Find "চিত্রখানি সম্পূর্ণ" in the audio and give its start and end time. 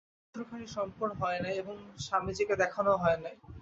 0.23-1.11